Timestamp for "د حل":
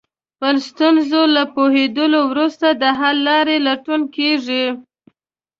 2.81-3.17